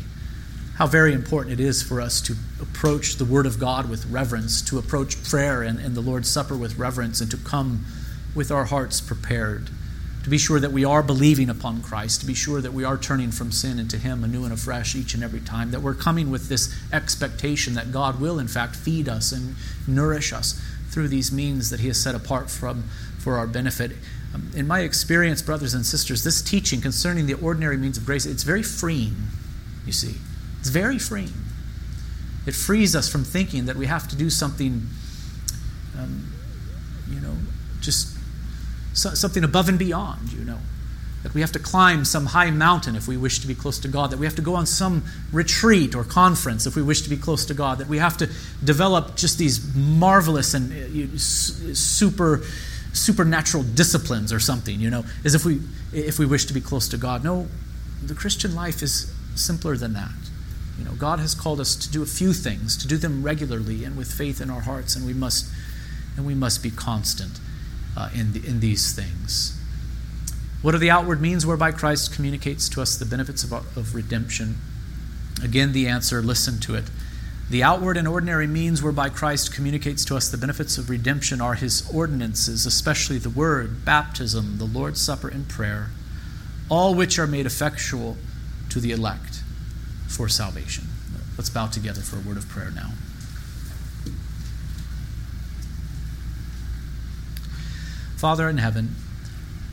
how 0.77 0.87
very 0.87 1.13
important 1.13 1.53
it 1.53 1.59
is 1.59 1.83
for 1.83 2.01
us 2.01 2.19
to 2.21 2.35
approach 2.59 3.17
the 3.17 3.25
Word 3.25 3.45
of 3.45 3.59
God 3.59 3.91
with 3.91 4.07
reverence, 4.07 4.59
to 4.63 4.79
approach 4.79 5.23
prayer 5.23 5.61
and, 5.61 5.77
and 5.77 5.93
the 5.93 6.01
Lord's 6.01 6.31
Supper 6.31 6.57
with 6.57 6.79
reverence, 6.79 7.21
and 7.21 7.29
to 7.29 7.37
come 7.37 7.85
with 8.33 8.49
our 8.49 8.65
hearts 8.65 8.99
prepared. 8.99 9.69
To 10.29 10.31
be 10.31 10.37
sure 10.37 10.59
that 10.59 10.71
we 10.71 10.85
are 10.85 11.01
believing 11.01 11.49
upon 11.49 11.81
Christ, 11.81 12.19
to 12.19 12.27
be 12.27 12.35
sure 12.35 12.61
that 12.61 12.71
we 12.71 12.83
are 12.83 12.99
turning 12.99 13.31
from 13.31 13.51
sin 13.51 13.79
into 13.79 13.97
Him 13.97 14.23
anew 14.23 14.43
and 14.43 14.53
afresh 14.53 14.93
each 14.93 15.15
and 15.15 15.23
every 15.23 15.39
time, 15.39 15.71
that 15.71 15.81
we're 15.81 15.95
coming 15.95 16.29
with 16.29 16.49
this 16.49 16.71
expectation 16.93 17.73
that 17.73 17.91
God 17.91 18.21
will, 18.21 18.37
in 18.37 18.47
fact, 18.47 18.75
feed 18.75 19.09
us 19.09 19.31
and 19.31 19.55
nourish 19.87 20.31
us 20.31 20.61
through 20.91 21.07
these 21.07 21.31
means 21.31 21.71
that 21.71 21.79
He 21.79 21.87
has 21.87 21.99
set 21.99 22.13
apart 22.13 22.51
from, 22.51 22.83
for 23.17 23.37
our 23.39 23.47
benefit. 23.47 23.93
Um, 24.31 24.51
in 24.55 24.67
my 24.67 24.81
experience, 24.81 25.41
brothers 25.41 25.73
and 25.73 25.83
sisters, 25.83 26.23
this 26.23 26.43
teaching 26.43 26.79
concerning 26.79 27.25
the 27.25 27.33
ordinary 27.33 27.77
means 27.77 27.97
of 27.97 28.05
grace, 28.05 28.27
it's 28.27 28.43
very 28.43 28.61
freeing, 28.61 29.15
you 29.83 29.91
see. 29.91 30.13
It's 30.59 30.69
very 30.69 30.99
freeing. 30.99 31.33
It 32.45 32.53
frees 32.53 32.95
us 32.95 33.09
from 33.09 33.23
thinking 33.23 33.65
that 33.65 33.77
we 33.77 33.87
have 33.87 34.07
to 34.09 34.15
do 34.15 34.29
something, 34.29 34.89
um, 35.97 36.31
you 37.09 37.19
know, 37.19 37.33
just 37.81 38.18
so, 38.99 39.13
something 39.13 39.43
above 39.43 39.69
and 39.69 39.79
beyond, 39.79 40.33
you 40.33 40.43
know. 40.43 40.59
That 41.23 41.33
we 41.33 41.41
have 41.41 41.51
to 41.53 41.59
climb 41.59 42.05
some 42.05 42.27
high 42.27 42.49
mountain 42.49 42.95
if 42.95 43.07
we 43.07 43.17
wish 43.17 43.39
to 43.39 43.47
be 43.47 43.55
close 43.55 43.77
to 43.79 43.87
God. 43.87 44.11
That 44.11 44.19
we 44.19 44.25
have 44.25 44.35
to 44.35 44.41
go 44.41 44.55
on 44.55 44.65
some 44.65 45.03
retreat 45.33 45.95
or 45.95 46.03
conference 46.03 46.65
if 46.65 46.75
we 46.75 46.81
wish 46.81 47.01
to 47.01 47.09
be 47.09 47.17
close 47.17 47.45
to 47.45 47.53
God. 47.53 47.77
That 47.77 47.87
we 47.87 47.97
have 47.97 48.17
to 48.17 48.29
develop 48.63 49.15
just 49.15 49.37
these 49.37 49.75
marvelous 49.75 50.53
and 50.53 50.71
uh, 50.71 51.17
super 51.17 52.41
supernatural 52.91 53.63
disciplines 53.63 54.33
or 54.33 54.39
something, 54.39 54.79
you 54.79 54.89
know, 54.89 55.03
as 55.23 55.35
if 55.35 55.45
we 55.45 55.61
if 55.93 56.19
we 56.19 56.25
wish 56.25 56.45
to 56.45 56.53
be 56.53 56.61
close 56.61 56.87
to 56.89 56.97
God. 56.97 57.23
No, 57.23 57.47
the 58.03 58.15
Christian 58.15 58.55
life 58.55 58.81
is 58.81 59.13
simpler 59.35 59.75
than 59.75 59.93
that. 59.93 60.11
You 60.77 60.85
know, 60.85 60.91
God 60.91 61.19
has 61.19 61.35
called 61.35 61.59
us 61.59 61.75
to 61.75 61.91
do 61.91 62.01
a 62.01 62.05
few 62.05 62.31
things, 62.31 62.77
to 62.77 62.87
do 62.87 62.95
them 62.95 63.23
regularly 63.23 63.83
and 63.83 63.97
with 63.97 64.09
faith 64.09 64.39
in 64.39 64.49
our 64.49 64.61
hearts, 64.61 64.95
and 64.95 65.05
we 65.05 65.13
must, 65.13 65.51
and 66.15 66.25
we 66.25 66.33
must 66.33 66.63
be 66.63 66.71
constant 66.71 67.39
uh, 67.99 68.09
in, 68.15 68.31
the, 68.31 68.47
in 68.47 68.61
these 68.61 68.93
things. 68.93 69.59
What 70.61 70.73
are 70.73 70.79
the 70.79 70.89
outward 70.89 71.21
means 71.21 71.45
whereby 71.45 71.71
Christ 71.71 72.13
communicates 72.13 72.69
to 72.69 72.81
us 72.81 72.97
the 72.97 73.05
benefits 73.05 73.43
of, 73.43 73.51
of 73.51 73.93
redemption? 73.93 74.57
Again, 75.43 75.73
the 75.73 75.87
answer 75.87 76.21
listen 76.21 76.59
to 76.61 76.75
it. 76.75 76.85
The 77.49 77.63
outward 77.63 77.97
and 77.97 78.07
ordinary 78.07 78.45
means 78.45 78.83
whereby 78.83 79.09
Christ 79.09 79.53
communicates 79.53 80.05
to 80.05 80.15
us 80.15 80.29
the 80.29 80.37
benefits 80.37 80.77
of 80.77 80.89
redemption 80.89 81.41
are 81.41 81.55
his 81.55 81.89
ordinances, 81.91 82.65
especially 82.65 83.17
the 83.17 83.29
word, 83.29 83.83
baptism, 83.83 84.59
the 84.59 84.65
Lord's 84.65 85.01
Supper, 85.01 85.27
and 85.27 85.49
prayer, 85.49 85.89
all 86.69 86.93
which 86.93 87.17
are 87.17 87.27
made 87.27 87.45
effectual 87.45 88.17
to 88.69 88.79
the 88.79 88.91
elect 88.91 89.41
for 90.07 90.29
salvation. 90.29 90.85
Let's 91.37 91.49
bow 91.49 91.67
together 91.67 92.01
for 92.01 92.17
a 92.17 92.21
word 92.21 92.37
of 92.37 92.47
prayer 92.47 92.71
now. 92.71 92.91
Father 98.19 98.49
in 98.49 98.57
heaven, 98.57 98.95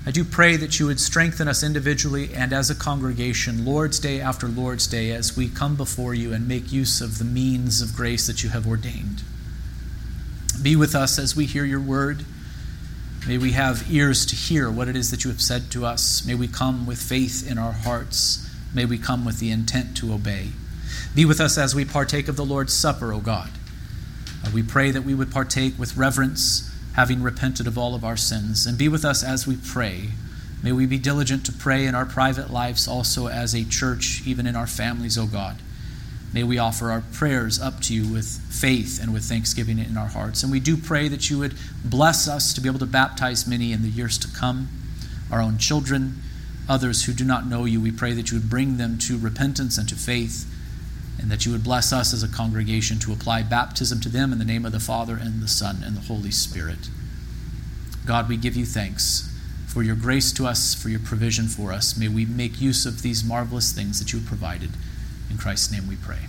I 0.06 0.12
do 0.12 0.24
pray 0.24 0.56
that 0.56 0.78
you 0.78 0.86
would 0.86 1.00
strengthen 1.00 1.48
us 1.48 1.62
individually 1.62 2.32
and 2.32 2.52
as 2.52 2.70
a 2.70 2.74
congregation, 2.74 3.64
Lord's 3.64 3.98
Day 3.98 4.20
after 4.20 4.46
Lord's 4.46 4.86
Day, 4.86 5.10
as 5.10 5.36
we 5.36 5.48
come 5.48 5.74
before 5.74 6.14
you 6.14 6.32
and 6.32 6.46
make 6.46 6.70
use 6.72 7.00
of 7.00 7.18
the 7.18 7.24
means 7.24 7.82
of 7.82 7.96
grace 7.96 8.26
that 8.28 8.44
you 8.44 8.50
have 8.50 8.66
ordained. 8.66 9.22
Be 10.62 10.76
with 10.76 10.94
us 10.94 11.18
as 11.18 11.34
we 11.34 11.46
hear 11.46 11.64
your 11.64 11.80
word. 11.80 12.24
May 13.26 13.36
we 13.36 13.52
have 13.52 13.90
ears 13.90 14.24
to 14.26 14.36
hear 14.36 14.70
what 14.70 14.88
it 14.88 14.94
is 14.94 15.10
that 15.10 15.24
you 15.24 15.30
have 15.30 15.42
said 15.42 15.70
to 15.72 15.84
us. 15.84 16.24
May 16.24 16.36
we 16.36 16.46
come 16.46 16.86
with 16.86 17.02
faith 17.02 17.50
in 17.50 17.58
our 17.58 17.72
hearts 17.72 18.46
May 18.76 18.84
we 18.84 18.98
come 18.98 19.24
with 19.24 19.38
the 19.38 19.50
intent 19.50 19.96
to 19.96 20.12
obey. 20.12 20.48
Be 21.14 21.24
with 21.24 21.40
us 21.40 21.56
as 21.56 21.74
we 21.74 21.86
partake 21.86 22.28
of 22.28 22.36
the 22.36 22.44
Lord's 22.44 22.74
Supper, 22.74 23.10
O 23.10 23.20
God. 23.20 23.48
Uh, 24.44 24.50
we 24.52 24.62
pray 24.62 24.90
that 24.90 25.00
we 25.00 25.14
would 25.14 25.32
partake 25.32 25.78
with 25.78 25.96
reverence, 25.96 26.70
having 26.96 27.22
repented 27.22 27.66
of 27.66 27.78
all 27.78 27.94
of 27.94 28.04
our 28.04 28.16
sins. 28.16 28.66
And 28.66 28.76
be 28.76 28.88
with 28.88 29.04
us 29.04 29.22
as 29.22 29.46
we 29.46 29.56
pray. 29.56 30.10
May 30.62 30.72
we 30.72 30.86
be 30.86 30.98
diligent 30.98 31.46
to 31.46 31.52
pray 31.52 31.86
in 31.86 31.94
our 31.94 32.04
private 32.04 32.50
lives, 32.50 32.88
also 32.88 33.28
as 33.28 33.54
a 33.54 33.64
church, 33.64 34.22
even 34.26 34.46
in 34.46 34.56
our 34.56 34.66
families, 34.66 35.16
O 35.16 35.26
God. 35.26 35.56
May 36.32 36.42
we 36.42 36.58
offer 36.58 36.90
our 36.90 37.02
prayers 37.12 37.60
up 37.60 37.80
to 37.82 37.94
you 37.94 38.12
with 38.12 38.26
faith 38.50 39.00
and 39.00 39.12
with 39.12 39.24
thanksgiving 39.24 39.78
in 39.78 39.96
our 39.96 40.08
hearts. 40.08 40.42
And 40.42 40.50
we 40.50 40.60
do 40.60 40.76
pray 40.76 41.08
that 41.08 41.30
you 41.30 41.38
would 41.38 41.54
bless 41.84 42.26
us 42.26 42.52
to 42.54 42.60
be 42.60 42.68
able 42.68 42.80
to 42.80 42.86
baptize 42.86 43.46
many 43.46 43.72
in 43.72 43.82
the 43.82 43.88
years 43.88 44.18
to 44.18 44.28
come, 44.28 44.68
our 45.30 45.40
own 45.40 45.58
children 45.58 46.22
others 46.68 47.04
who 47.04 47.12
do 47.12 47.24
not 47.24 47.46
know 47.46 47.64
you. 47.64 47.80
We 47.80 47.92
pray 47.92 48.12
that 48.12 48.30
you 48.30 48.38
would 48.38 48.50
bring 48.50 48.76
them 48.76 48.98
to 48.98 49.18
repentance 49.18 49.78
and 49.78 49.88
to 49.88 49.94
faith, 49.94 50.52
and 51.18 51.30
that 51.30 51.46
you 51.46 51.52
would 51.52 51.64
bless 51.64 51.92
us 51.92 52.12
as 52.12 52.22
a 52.22 52.28
congregation 52.28 52.98
to 53.00 53.12
apply 53.12 53.42
baptism 53.42 54.00
to 54.00 54.08
them 54.08 54.32
in 54.32 54.38
the 54.38 54.44
name 54.44 54.64
of 54.64 54.72
the 54.72 54.80
Father, 54.80 55.16
and 55.16 55.42
the 55.42 55.48
Son, 55.48 55.82
and 55.84 55.96
the 55.96 56.02
Holy 56.02 56.30
Spirit. 56.30 56.88
God, 58.04 58.28
we 58.28 58.36
give 58.36 58.56
you 58.56 58.64
thanks 58.64 59.32
for 59.66 59.82
your 59.82 59.96
grace 59.96 60.32
to 60.32 60.46
us, 60.46 60.74
for 60.74 60.88
your 60.88 61.00
provision 61.00 61.48
for 61.48 61.72
us. 61.72 61.98
May 61.98 62.08
we 62.08 62.24
make 62.24 62.60
use 62.60 62.86
of 62.86 63.02
these 63.02 63.24
marvelous 63.24 63.72
things 63.72 63.98
that 63.98 64.12
you 64.12 64.20
have 64.20 64.28
provided. 64.28 64.70
In 65.30 65.38
Christ's 65.38 65.72
name 65.72 65.88
we 65.88 65.96
pray. 65.96 66.20